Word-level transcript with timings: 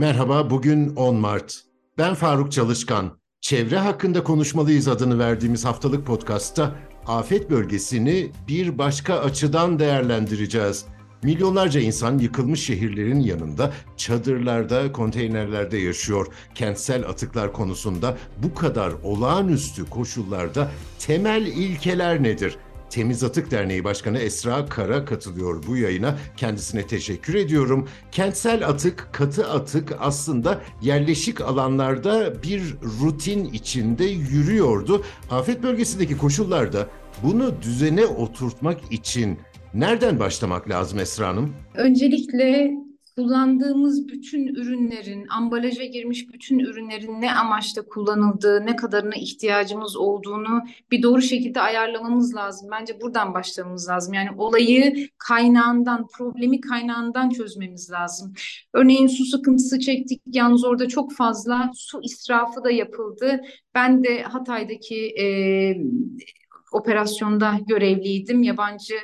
Merhaba, 0.00 0.50
bugün 0.50 0.96
10 0.96 1.16
Mart. 1.16 1.60
Ben 1.98 2.14
Faruk 2.14 2.52
Çalışkan. 2.52 3.18
Çevre 3.40 3.78
hakkında 3.78 4.24
konuşmalıyız 4.24 4.88
adını 4.88 5.18
verdiğimiz 5.18 5.64
haftalık 5.64 6.06
podcastta 6.06 6.74
afet 7.06 7.50
bölgesini 7.50 8.32
bir 8.48 8.78
başka 8.78 9.18
açıdan 9.18 9.78
değerlendireceğiz. 9.78 10.84
Milyonlarca 11.22 11.80
insan 11.80 12.18
yıkılmış 12.18 12.64
şehirlerin 12.64 13.20
yanında 13.20 13.72
çadırlarda, 13.96 14.92
konteynerlerde 14.92 15.78
yaşıyor. 15.78 16.26
Kentsel 16.54 17.08
atıklar 17.08 17.52
konusunda 17.52 18.16
bu 18.42 18.54
kadar 18.54 18.92
olağanüstü 19.04 19.90
koşullarda 19.90 20.70
temel 20.98 21.46
ilkeler 21.46 22.22
nedir? 22.22 22.58
Temiz 22.90 23.24
Atık 23.24 23.50
Derneği 23.50 23.84
Başkanı 23.84 24.18
Esra 24.18 24.66
Kara 24.66 25.04
katılıyor 25.04 25.62
bu 25.66 25.76
yayına. 25.76 26.18
Kendisine 26.36 26.86
teşekkür 26.86 27.34
ediyorum. 27.34 27.88
Kentsel 28.12 28.68
atık, 28.68 29.08
katı 29.12 29.46
atık 29.46 29.96
aslında 30.00 30.60
yerleşik 30.82 31.40
alanlarda 31.40 32.42
bir 32.42 32.62
rutin 33.02 33.44
içinde 33.44 34.04
yürüyordu. 34.04 35.04
Afet 35.30 35.62
bölgesindeki 35.62 36.18
koşullarda 36.18 36.88
bunu 37.22 37.62
düzene 37.62 38.06
oturtmak 38.06 38.80
için 38.92 39.38
nereden 39.74 40.20
başlamak 40.20 40.70
lazım 40.70 40.98
Esra 40.98 41.28
Hanım? 41.28 41.54
Öncelikle 41.74 42.70
kullandığımız 43.20 44.08
bütün 44.08 44.46
ürünlerin, 44.46 45.26
ambalaja 45.28 45.84
girmiş 45.84 46.32
bütün 46.32 46.58
ürünlerin 46.58 47.20
ne 47.20 47.32
amaçla 47.32 47.82
kullanıldığı, 47.82 48.66
ne 48.66 48.76
kadarına 48.76 49.14
ihtiyacımız 49.14 49.96
olduğunu 49.96 50.62
bir 50.90 51.02
doğru 51.02 51.22
şekilde 51.22 51.60
ayarlamamız 51.60 52.34
lazım. 52.34 52.68
Bence 52.72 53.00
buradan 53.00 53.34
başlamamız 53.34 53.88
lazım. 53.88 54.14
Yani 54.14 54.28
olayı 54.38 55.08
kaynağından, 55.18 56.06
problemi 56.06 56.60
kaynağından 56.60 57.30
çözmemiz 57.30 57.90
lazım. 57.90 58.32
Örneğin 58.72 59.06
su 59.06 59.24
sıkıntısı 59.24 59.80
çektik. 59.80 60.22
Yalnız 60.26 60.64
orada 60.64 60.88
çok 60.88 61.12
fazla 61.12 61.70
su 61.74 62.00
israfı 62.02 62.64
da 62.64 62.70
yapıldı. 62.70 63.40
Ben 63.74 64.04
de 64.04 64.22
Hatay'daki 64.22 65.14
e, 65.20 65.24
operasyonda 66.72 67.54
görevliydim. 67.66 68.42
Yabancı 68.42 68.94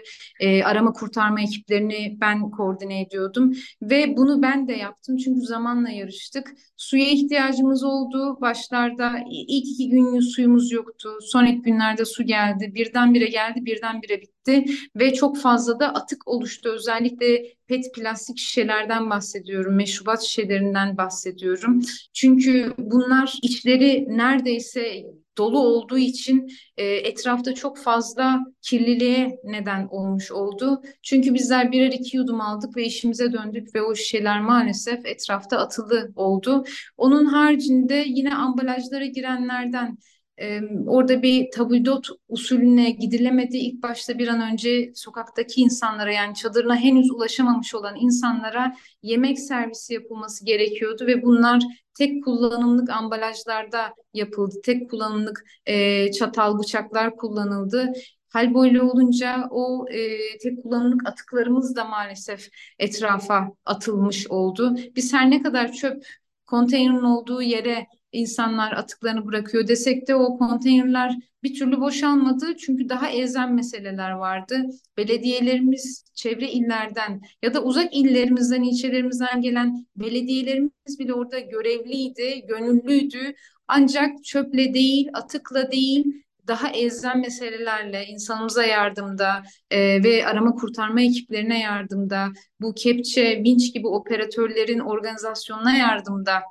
e, 0.40 0.62
arama 0.62 0.92
kurtarma 0.92 1.40
ekiplerini 1.40 2.16
ben 2.20 2.50
koordine 2.50 3.00
ediyordum 3.00 3.52
ve 3.82 4.16
bunu 4.16 4.42
ben 4.42 4.68
de 4.68 4.72
yaptım 4.72 5.16
çünkü 5.16 5.40
zamanla 5.40 5.90
yarıştık. 5.90 6.52
Suya 6.76 7.10
ihtiyacımız 7.10 7.84
oldu. 7.84 8.40
Başlarda 8.40 9.12
ilk 9.30 9.66
iki 9.66 9.88
gün 9.88 10.20
suyumuz 10.20 10.72
yoktu. 10.72 11.18
Sonraki 11.20 11.62
günlerde 11.62 12.04
su 12.04 12.22
geldi. 12.22 12.72
Birdenbire 12.74 13.26
geldi, 13.26 13.64
birdenbire 13.64 14.20
bitti 14.22 14.64
ve 14.96 15.14
çok 15.14 15.38
fazla 15.38 15.80
da 15.80 15.88
atık 15.88 16.28
oluştu. 16.28 16.68
Özellikle 16.68 17.42
pet 17.66 17.94
plastik 17.94 18.38
şişelerden 18.38 19.10
bahsediyorum, 19.10 19.74
meşrubat 19.74 20.22
şişelerinden 20.22 20.96
bahsediyorum. 20.96 21.80
Çünkü 22.12 22.74
bunlar 22.78 23.38
içleri 23.42 24.06
neredeyse 24.08 25.04
dolu 25.38 25.58
olduğu 25.58 25.98
için 25.98 26.48
e, 26.76 26.84
etrafta 26.84 27.54
çok 27.54 27.78
fazla 27.78 28.40
kirliliğe 28.62 29.40
neden 29.44 29.88
olmuş 29.90 30.30
oldu. 30.30 30.82
Çünkü 31.02 31.34
bizler 31.34 31.72
birer 31.72 31.92
iki 31.92 32.16
yudum 32.16 32.40
aldık 32.40 32.76
ve 32.76 32.84
işimize 32.84 33.32
döndük 33.32 33.74
ve 33.74 33.82
o 33.82 33.94
şişeler 33.94 34.40
maalesef 34.40 35.06
etrafta 35.06 35.58
atılı 35.58 36.12
oldu. 36.16 36.64
Onun 36.96 37.24
haricinde 37.24 38.04
yine 38.06 38.34
ambalajlara 38.34 39.06
girenlerden 39.06 39.98
e, 40.40 40.60
orada 40.86 41.22
bir 41.22 41.50
tabldot 41.50 42.08
usulüne 42.28 42.90
gidilemedi. 42.90 43.56
İlk 43.56 43.82
başta 43.82 44.18
bir 44.18 44.28
an 44.28 44.52
önce 44.52 44.92
sokaktaki 44.94 45.60
insanlara 45.60 46.12
yani 46.12 46.34
çadırına 46.34 46.76
henüz 46.76 47.10
ulaşamamış 47.10 47.74
olan 47.74 47.96
insanlara 47.96 48.76
yemek 49.02 49.38
servisi 49.38 49.94
yapılması 49.94 50.44
gerekiyordu 50.44 51.06
ve 51.06 51.22
bunlar 51.22 51.62
tek 51.94 52.24
kullanımlık 52.24 52.90
ambalajlarda 52.90 53.94
yapıldı. 54.14 54.54
Tek 54.64 54.90
kullanımlık 54.90 55.44
e, 55.66 56.12
çatal 56.12 56.58
bıçaklar 56.58 57.16
kullanıldı. 57.16 57.92
Hal 58.28 58.54
böyle 58.54 58.82
olunca 58.82 59.48
o 59.50 59.86
e, 59.88 60.18
tek 60.38 60.62
kullanımlık 60.62 61.08
atıklarımız 61.08 61.76
da 61.76 61.84
maalesef 61.84 62.48
etrafa 62.78 63.48
atılmış 63.64 64.26
oldu. 64.30 64.76
Biz 64.96 65.12
her 65.12 65.30
ne 65.30 65.42
kadar 65.42 65.72
çöp 65.72 66.06
konteynerin 66.46 67.02
olduğu 67.02 67.42
yere 67.42 67.86
insanlar 68.16 68.72
atıklarını 68.72 69.26
bırakıyor 69.26 69.68
desek 69.68 70.08
de 70.08 70.14
o 70.14 70.38
konteynerler 70.38 71.16
bir 71.42 71.54
türlü 71.54 71.80
boşalmadı. 71.80 72.56
Çünkü 72.56 72.88
daha 72.88 73.08
elzem 73.08 73.54
meseleler 73.54 74.10
vardı. 74.10 74.62
Belediyelerimiz 74.96 76.04
çevre 76.14 76.50
illerden 76.50 77.20
ya 77.42 77.54
da 77.54 77.62
uzak 77.62 77.96
illerimizden, 77.96 78.62
ilçelerimizden 78.62 79.40
gelen 79.40 79.86
belediyelerimiz 79.96 80.98
bile 80.98 81.14
orada 81.14 81.38
görevliydi, 81.38 82.46
gönüllüydü. 82.48 83.34
Ancak 83.68 84.24
çöple 84.24 84.74
değil, 84.74 85.08
atıkla 85.12 85.72
değil, 85.72 86.04
daha 86.46 86.68
elzem 86.68 87.20
meselelerle 87.20 88.06
insanımıza 88.06 88.64
yardımda 88.64 89.42
e, 89.70 90.02
ve 90.04 90.26
arama 90.26 90.54
kurtarma 90.54 91.00
ekiplerine 91.00 91.60
yardımda, 91.60 92.28
bu 92.60 92.74
kepçe, 92.74 93.42
vinç 93.44 93.74
gibi 93.74 93.86
operatörlerin 93.86 94.78
organizasyonuna 94.78 95.76
yardımda 95.76 96.42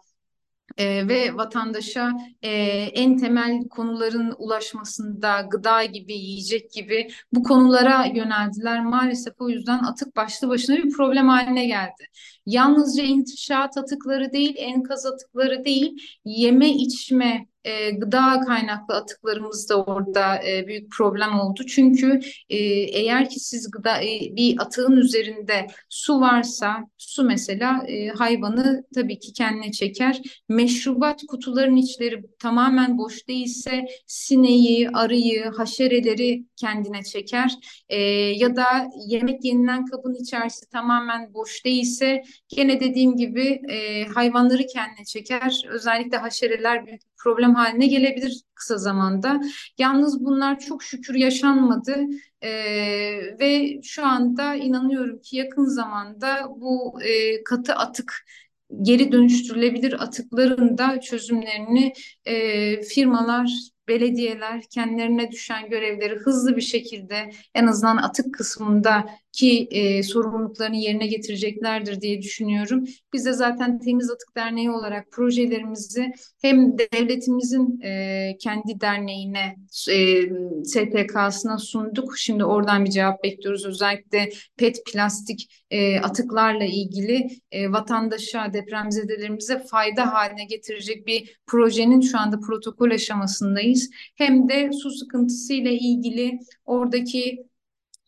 e, 0.78 1.08
ve 1.08 1.36
vatandaşa 1.36 2.13
e, 2.41 2.50
en 2.94 3.18
temel 3.18 3.68
konuların 3.69 4.36
ulaşmasında 4.38 5.41
gıda 5.52 5.84
gibi, 5.84 6.13
yiyecek 6.13 6.72
gibi 6.72 7.08
bu 7.34 7.44
konulara 7.44 8.06
yöneldiler. 8.06 8.85
Maalesef 8.85 9.34
o 9.40 9.50
yüzden 9.50 9.84
atık 9.84 10.16
başlı 10.16 10.50
başına 10.50 10.78
bir 10.78 10.90
problem 10.90 11.28
haline 11.28 11.66
geldi. 11.66 12.06
Yalnızca 12.46 13.03
inşaat 13.03 13.78
atıkları 13.78 14.34
değil, 14.34 14.56
enkaz 14.58 15.06
atıkları 15.06 15.66
değil, 15.66 15.97
yeme 16.25 16.69
içme 16.69 17.47
e, 17.66 17.92
gıda 17.92 18.40
kaynaklı 18.48 18.96
atıklarımız 18.96 19.70
da 19.70 19.84
orada 19.84 20.44
e, 20.48 20.68
büyük 20.68 20.92
problem 20.92 21.40
oldu. 21.40 21.64
Çünkü 21.68 22.20
e, 22.50 22.58
eğer 23.00 23.30
ki 23.30 23.40
siz 23.40 23.72
gıda 23.72 24.03
e, 24.03 24.20
bir 24.36 24.62
atığın 24.62 24.98
üzerinde 24.98 25.68
su 25.90 26.22
varsa 26.22 26.78
su 26.98 27.24
mesela 27.24 27.84
e, 27.88 28.08
hayvanı 28.08 28.84
tabii 28.96 29.20
ki 29.20 29.34
kendine 29.34 29.72
çeker. 29.72 30.22
Meşrubat 30.50 31.22
kutuların 31.28 31.76
içleri 31.76 32.24
tamamen 32.40 32.98
boş 32.98 33.28
değilse 33.28 33.86
sineği, 34.08 34.90
arıyı, 34.90 35.46
haşereleri 35.58 36.46
kendine 36.56 37.03
çeker. 37.03 37.56
E, 37.90 38.00
ya 38.16 38.56
da 38.56 38.88
yemek 39.08 39.46
yenilen 39.46 39.86
kabın 39.86 40.14
içerisi 40.14 40.70
tamamen 40.70 41.34
boş 41.34 41.66
değilse 41.66 42.22
gene 42.47 42.80
dediğim 42.80 43.18
gibi 43.18 43.62
e, 43.70 44.06
hayvanları 44.06 44.66
kendine 44.68 45.06
çeker. 45.06 45.62
Özellikle 45.70 46.18
haşereler 46.18 46.86
büyük 46.86 47.02
problem 47.25 47.56
haline 47.56 47.88
gelebilir 47.88 48.41
kısa 48.56 48.78
zamanda. 48.78 49.41
Yalnız 49.78 50.25
bunlar 50.25 50.59
çok 50.59 50.84
şükür 50.84 51.16
yaşanmadı 51.16 51.96
e, 52.41 52.52
ve 53.40 53.80
şu 53.84 54.06
anda 54.06 54.56
inanıyorum 54.56 55.19
ki 55.22 55.38
yakın 55.38 55.66
zamanda 55.66 56.50
bu 56.50 57.02
e, 57.02 57.44
katı 57.44 57.74
atık 57.74 58.25
geri 58.81 59.12
dönüştürülebilir 59.12 60.03
atıkların 60.03 60.78
da 60.78 61.00
çözümlerini 61.02 61.94
e, 62.25 62.81
firmalar 62.81 63.75
belediyeler 63.88 64.62
kendilerine 64.69 65.31
düşen 65.31 65.69
görevleri 65.69 66.16
hızlı 66.16 66.56
bir 66.56 66.62
şekilde 66.62 67.29
en 67.53 67.68
azından 67.68 67.97
atık 67.97 68.34
kısmında 68.34 69.06
ki 69.35 69.68
e, 69.72 70.03
sorumluluklarını 70.03 70.75
yerine 70.75 71.07
getireceklerdir 71.07 72.02
diye 72.02 72.22
düşünüyorum. 72.22 72.85
Biz 73.14 73.26
de 73.26 73.34
zaten 73.34 73.79
Temiz 73.79 74.09
Atık 74.09 74.35
Derneği 74.35 74.72
olarak 74.72 75.11
projelerimizi 75.11 76.11
hem 76.41 76.78
devletimizin 76.78 77.82
e, 77.82 78.37
kendi 78.40 78.82
derneğine, 78.82 79.55
e, 79.91 80.22
STK'sına 80.64 81.58
sunduk. 81.58 82.17
Şimdi 82.17 82.46
oradan 82.46 82.85
bir 82.85 82.90
cevap 82.90 83.23
bekliyoruz. 83.23 83.66
Özellikle 83.66 84.29
PET 84.58 84.85
plastik 84.85 85.64
e, 85.72 85.99
atıklarla 85.99 86.64
ilgili 86.64 87.28
e, 87.52 87.72
vatandaşa, 87.72 88.53
depremzedelerimize 88.53 89.59
fayda 89.59 90.14
haline 90.14 90.46
getirecek 90.46 91.08
bir 91.08 91.40
projenin 91.47 92.02
şu 92.02 92.20
anda 92.20 92.40
protokol 92.40 92.91
aşamasındayız. 92.91 93.75
Hem 94.16 94.50
de 94.50 94.70
su 94.74 94.92
sıkıntısı 94.92 95.54
ile 95.54 95.74
ilgili 95.74 96.40
oradaki 96.66 97.46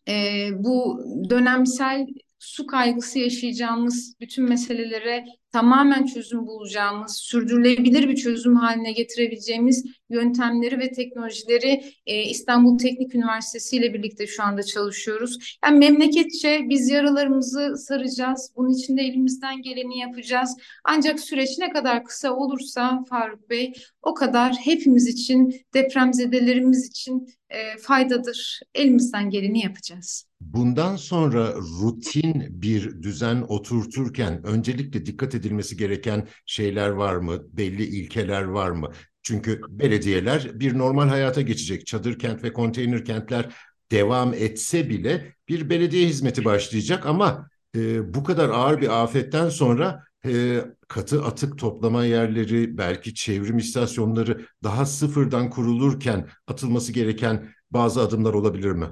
e, 0.08 0.48
bu 0.52 1.00
dönemsel 1.30 2.06
su 2.38 2.66
kaygısı 2.66 3.18
yaşayacağımız 3.18 4.14
bütün 4.20 4.44
meselelere 4.44 5.24
tamamen 5.52 6.06
çözüm 6.06 6.46
bulacağımız, 6.46 7.16
sürdürülebilir 7.16 8.08
bir 8.08 8.16
çözüm 8.16 8.56
haline 8.56 8.92
getirebileceğimiz 8.92 9.84
yöntemleri 10.10 10.78
ve 10.78 10.92
teknolojileri 10.92 11.84
e, 12.06 12.22
İstanbul 12.22 12.78
Teknik 12.78 13.14
Üniversitesi 13.14 13.76
ile 13.76 13.94
birlikte 13.94 14.26
şu 14.26 14.42
anda 14.42 14.62
çalışıyoruz. 14.62 15.58
Yani 15.64 15.78
memleketçe 15.78 16.66
biz 16.68 16.90
yaralarımızı 16.90 17.76
saracağız. 17.76 18.52
Bunun 18.56 18.70
için 18.70 18.96
de 18.96 19.02
elimizden 19.02 19.62
geleni 19.62 19.98
yapacağız. 19.98 20.56
Ancak 20.84 21.20
süreç 21.20 21.58
ne 21.58 21.72
kadar 21.72 22.04
kısa 22.04 22.32
olursa 22.34 23.04
Faruk 23.08 23.50
Bey 23.50 23.72
o 24.02 24.14
kadar 24.14 24.52
hepimiz 24.54 25.08
için, 25.08 25.54
depremzedelerimiz 25.74 26.86
için 26.86 27.28
e, 27.50 27.78
faydadır. 27.78 28.60
Elimizden 28.74 29.30
geleni 29.30 29.60
yapacağız. 29.60 30.24
Bundan 30.40 30.96
sonra 30.96 31.54
rutin 31.54 32.62
bir 32.62 33.02
düzen 33.02 33.44
oturturken 33.48 34.46
öncelikle 34.46 35.06
dikkat 35.06 35.34
edilmesi 35.34 35.76
gereken 35.76 36.28
şeyler 36.46 36.88
var 36.88 37.16
mı? 37.16 37.42
Belli 37.52 37.84
ilkeler 37.84 38.42
var 38.42 38.70
mı? 38.70 38.92
Çünkü 39.28 39.60
belediyeler 39.68 40.60
bir 40.60 40.78
normal 40.78 41.08
hayata 41.08 41.40
geçecek. 41.40 41.86
Çadır 41.86 42.18
kent 42.18 42.44
ve 42.44 42.52
konteyner 42.52 43.04
kentler 43.04 43.54
devam 43.92 44.34
etse 44.34 44.90
bile 44.90 45.34
bir 45.48 45.70
belediye 45.70 46.08
hizmeti 46.08 46.44
başlayacak 46.44 47.06
ama 47.06 47.48
e, 47.76 48.14
bu 48.14 48.24
kadar 48.24 48.48
ağır 48.48 48.80
bir 48.80 49.02
afetten 49.02 49.48
sonra 49.48 50.04
e, 50.26 50.60
katı 50.88 51.24
atık 51.24 51.58
toplama 51.58 52.04
yerleri, 52.04 52.78
belki 52.78 53.14
çevrim 53.14 53.58
istasyonları 53.58 54.46
daha 54.62 54.86
sıfırdan 54.86 55.50
kurulurken 55.50 56.28
atılması 56.46 56.92
gereken 56.92 57.48
bazı 57.70 58.00
adımlar 58.00 58.34
olabilir 58.34 58.72
mi? 58.72 58.86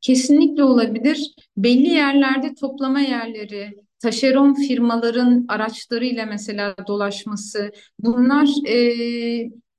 Kesinlikle 0.00 0.64
olabilir. 0.64 1.34
Belli 1.56 1.88
yerlerde 1.88 2.54
toplama 2.54 3.00
yerleri, 3.00 3.74
taşeron 3.98 4.54
firmaların 4.54 5.44
araçlarıyla 5.48 6.26
mesela 6.26 6.74
dolaşması, 6.88 7.70
bunlar 7.98 8.48
e, 8.68 8.78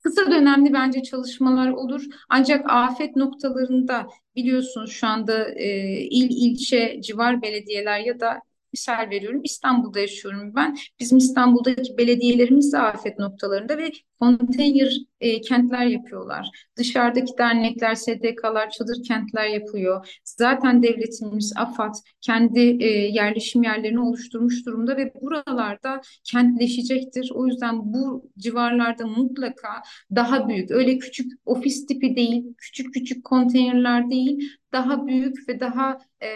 kısa 0.03 0.31
dönemli 0.31 0.73
bence 0.73 1.03
çalışmalar 1.03 1.69
olur. 1.69 2.03
Ancak 2.29 2.65
afet 2.69 3.15
noktalarında 3.15 4.07
biliyorsunuz 4.35 4.91
şu 4.91 5.07
anda 5.07 5.49
e, 5.49 5.67
il 6.01 6.51
ilçe 6.51 7.01
civar 7.01 7.41
belediyeler 7.41 7.99
ya 7.99 8.19
da 8.19 8.41
misal 8.73 9.09
veriyorum 9.09 9.41
İstanbul'da 9.43 9.99
yaşıyorum 9.99 10.55
ben. 10.55 10.77
Bizim 10.99 11.17
İstanbul'daki 11.17 11.97
belediyelerimiz 11.97 12.73
de 12.73 12.79
afet 12.79 13.19
noktalarında 13.19 13.77
ve 13.77 13.91
konteyner 14.19 14.97
e, 15.21 15.41
kentler 15.41 15.85
yapıyorlar. 15.85 16.49
Dışarıdaki 16.77 17.37
dernekler, 17.37 17.95
STK'lar, 17.95 18.69
çadır 18.69 19.03
kentler 19.07 19.47
yapıyor. 19.47 20.19
Zaten 20.23 20.83
devletimiz, 20.83 21.53
AFAD 21.55 21.93
kendi 22.21 22.59
e, 22.59 22.87
yerleşim 22.89 23.63
yerlerini 23.63 23.99
oluşturmuş 23.99 24.65
durumda 24.65 24.97
ve 24.97 25.13
buralarda 25.21 26.01
kentleşecektir. 26.23 27.31
O 27.33 27.47
yüzden 27.47 27.93
bu 27.93 28.31
civarlarda 28.37 29.07
mutlaka 29.07 29.69
daha 30.15 30.49
büyük, 30.49 30.71
öyle 30.71 30.97
küçük 30.97 31.31
ofis 31.45 31.85
tipi 31.85 32.15
değil, 32.15 32.43
küçük 32.57 32.93
küçük 32.93 33.25
konteynerler 33.25 34.09
değil, 34.09 34.49
daha 34.73 35.07
büyük 35.07 35.49
ve 35.49 35.59
daha 35.59 35.97
e, 36.23 36.27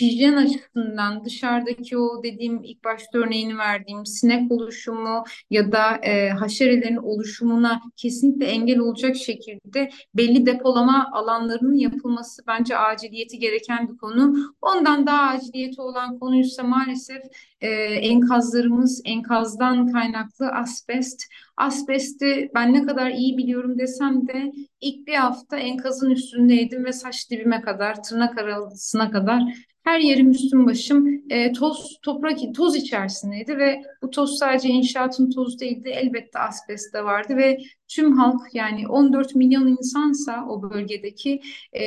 hijyen 0.00 0.36
açısından 0.36 1.24
dışarıdaki 1.24 1.98
o 1.98 2.22
dediğim 2.22 2.64
ilk 2.64 2.84
başta 2.84 3.18
örneğini 3.18 3.58
verdiğim 3.58 4.06
sinek 4.06 4.52
oluşumu 4.52 5.24
ya 5.50 5.72
da 5.72 5.96
e, 5.96 6.28
haşerelerin 6.30 6.96
oluşumuna 6.96 7.80
kesinlikle 8.20 8.46
engel 8.46 8.78
olacak 8.78 9.16
şekilde 9.16 9.90
belli 10.14 10.46
depolama 10.46 11.10
alanlarının 11.12 11.74
yapılması 11.74 12.42
bence 12.46 12.76
aciliyeti 12.76 13.38
gereken 13.38 13.88
bir 13.88 13.96
konu. 13.96 14.36
Ondan 14.62 15.06
daha 15.06 15.28
aciliyeti 15.28 15.80
olan 15.80 16.18
konuysa 16.18 16.62
maalesef 16.62 17.22
e, 17.60 17.68
enkazlarımız, 17.84 19.02
enkazdan 19.04 19.92
kaynaklı 19.92 20.48
asbest. 20.48 21.22
Asbesti 21.56 22.50
ben 22.54 22.72
ne 22.72 22.86
kadar 22.86 23.10
iyi 23.10 23.38
biliyorum 23.38 23.78
desem 23.78 24.28
de 24.28 24.52
ilk 24.80 25.06
bir 25.06 25.14
hafta 25.14 25.56
enkazın 25.56 26.10
üstündeydim 26.10 26.84
ve 26.84 26.92
saç 26.92 27.30
dibime 27.30 27.60
kadar, 27.60 28.02
tırnak 28.02 28.38
arasına 28.38 29.10
kadar 29.10 29.42
her 29.84 30.00
yerim 30.00 30.30
üstüm 30.30 30.66
başım 30.66 31.22
e, 31.30 31.52
toz, 31.52 31.98
toprak, 32.02 32.38
toz 32.56 32.76
içerisindeydi 32.76 33.58
ve 33.58 33.82
bu 34.02 34.10
toz 34.10 34.38
sadece 34.38 34.68
inşaatın 34.68 35.30
tozu 35.30 35.58
değildi. 35.58 35.88
Elbette 35.88 36.38
asbest 36.38 36.94
de 36.94 37.04
vardı 37.04 37.36
ve 37.36 37.58
tüm 37.90 38.18
halk 38.18 38.54
yani 38.54 38.88
14 38.88 39.34
milyon 39.34 39.66
insansa 39.66 40.46
o 40.48 40.70
bölgedeki 40.70 41.40
e, 41.72 41.84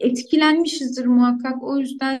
etkilenmişizdir 0.00 1.06
muhakkak. 1.06 1.62
O 1.62 1.78
yüzden 1.78 2.20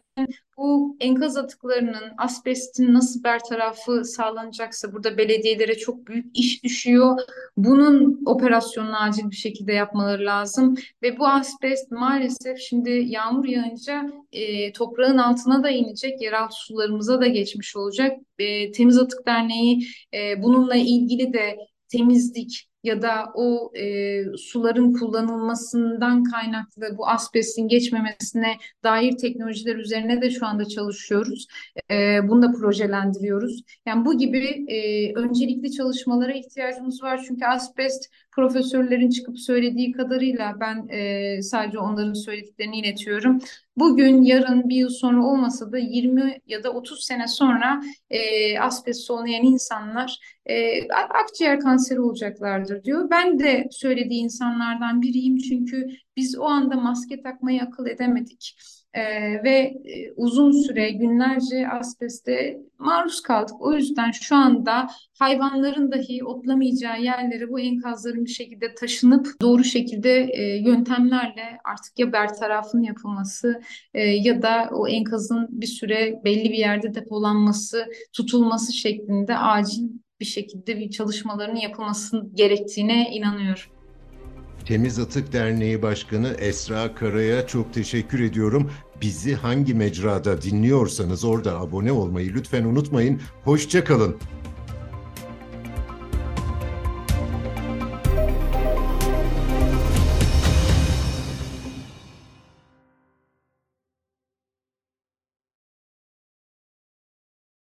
bu 0.56 0.96
enkaz 1.00 1.36
atıklarının, 1.36 2.12
asbestin 2.18 2.94
nasıl 2.94 3.24
bertarafı 3.24 4.04
sağlanacaksa 4.04 4.92
burada 4.92 5.18
belediyelere 5.18 5.74
çok 5.74 6.06
büyük 6.06 6.38
iş 6.38 6.64
düşüyor. 6.64 7.18
Bunun 7.56 8.22
operasyonunu 8.26 9.02
acil 9.02 9.30
bir 9.30 9.36
şekilde 9.36 9.72
yapmaları 9.72 10.24
lazım. 10.26 10.74
Ve 11.02 11.18
bu 11.18 11.26
asbest 11.28 11.90
maalesef 11.90 12.58
şimdi 12.58 12.90
yağmur 12.90 13.44
yağınca 13.44 14.10
e, 14.32 14.72
toprağın 14.72 15.18
altına 15.18 15.62
da 15.62 15.70
inecek, 15.70 16.22
yeraltı 16.22 16.56
sularımıza 16.56 17.20
da 17.20 17.26
geçmiş 17.26 17.76
olacak. 17.76 18.18
E, 18.38 18.72
Temiz 18.72 18.98
Atık 18.98 19.26
Derneği 19.26 19.86
e, 20.14 20.42
bununla 20.42 20.76
ilgili 20.76 21.32
de 21.32 21.56
temizlik, 21.88 22.68
ya 22.84 23.02
da 23.02 23.24
o 23.34 23.72
e, 23.74 24.22
suların 24.36 24.92
kullanılmasından 24.92 26.24
kaynaklı 26.24 26.98
bu 26.98 27.08
asbestin 27.08 27.68
geçmemesine 27.68 28.56
dair 28.84 29.12
teknolojiler 29.16 29.76
üzerine 29.76 30.22
de 30.22 30.30
şu 30.30 30.46
anda 30.46 30.64
çalışıyoruz. 30.64 31.46
E, 31.90 32.28
bunu 32.28 32.42
da 32.42 32.52
projelendiriyoruz. 32.52 33.62
Yani 33.86 34.04
bu 34.04 34.18
gibi 34.18 34.64
e, 34.68 35.12
öncelikli 35.14 35.72
çalışmalara 35.72 36.32
ihtiyacımız 36.32 37.02
var. 37.02 37.24
Çünkü 37.28 37.44
asbest 37.44 38.10
profesörlerin 38.36 39.10
çıkıp 39.10 39.38
söylediği 39.38 39.92
kadarıyla 39.92 40.54
ben 40.60 40.88
e, 40.88 41.42
sadece 41.42 41.78
onların 41.78 42.12
söylediklerini 42.12 42.78
iletiyorum. 42.78 43.38
Bugün, 43.76 44.22
yarın, 44.22 44.68
bir 44.68 44.76
yıl 44.76 44.88
sonra 44.88 45.24
olmasa 45.24 45.72
da 45.72 45.78
20 45.78 46.40
ya 46.46 46.64
da 46.64 46.70
30 46.70 47.04
sene 47.04 47.28
sonra 47.28 47.82
e, 48.10 48.58
asbest 48.58 49.00
solunayan 49.00 49.44
insanlar 49.44 50.18
e, 50.46 50.88
akciğer 50.88 51.60
kanseri 51.60 52.00
olacaklardır 52.00 52.84
diyor. 52.84 53.10
Ben 53.10 53.38
de 53.38 53.68
söylediği 53.70 54.22
insanlardan 54.22 55.02
biriyim 55.02 55.38
çünkü 55.38 55.86
biz 56.16 56.38
o 56.38 56.44
anda 56.44 56.76
maske 56.76 57.22
takmayı 57.22 57.62
akıl 57.62 57.86
edemedik. 57.86 58.56
Ee, 58.94 59.42
ve 59.44 59.50
e, 59.84 60.12
uzun 60.16 60.52
süre 60.52 60.90
günlerce 60.90 61.68
asbeste 61.68 62.60
maruz 62.78 63.22
kaldık. 63.22 63.54
O 63.60 63.72
yüzden 63.72 64.10
şu 64.10 64.36
anda 64.36 64.86
hayvanların 65.18 65.92
dahi 65.92 66.24
otlamayacağı 66.24 67.02
yerlere 67.02 67.50
bu 67.50 67.60
enkazların 67.60 68.24
bir 68.24 68.30
şekilde 68.30 68.74
taşınıp 68.74 69.26
doğru 69.40 69.64
şekilde 69.64 70.28
e, 70.32 70.56
yöntemlerle 70.56 71.58
artık 71.64 71.98
ya 71.98 72.12
bertarafın 72.12 72.82
yapılması 72.82 73.60
e, 73.94 74.00
ya 74.02 74.42
da 74.42 74.70
o 74.72 74.88
enkazın 74.88 75.48
bir 75.50 75.66
süre 75.66 76.20
belli 76.24 76.44
bir 76.44 76.58
yerde 76.58 76.94
depolanması, 76.94 77.86
tutulması 78.12 78.72
şeklinde 78.72 79.38
acil 79.38 79.88
bir 80.20 80.24
şekilde 80.24 80.78
bir 80.78 80.90
çalışmaların 80.90 81.56
yapılması 81.56 82.22
gerektiğine 82.34 83.10
inanıyorum. 83.10 83.73
Temiz 84.66 84.98
Atık 84.98 85.32
Derneği 85.32 85.82
Başkanı 85.82 86.28
Esra 86.38 86.94
Kara'ya 86.94 87.46
çok 87.46 87.74
teşekkür 87.74 88.20
ediyorum. 88.20 88.70
Bizi 89.00 89.34
hangi 89.34 89.74
mecrada 89.74 90.42
dinliyorsanız 90.42 91.24
orada 91.24 91.60
abone 91.60 91.92
olmayı 91.92 92.34
lütfen 92.34 92.64
unutmayın. 92.64 93.20
Hoşçakalın. 93.44 94.16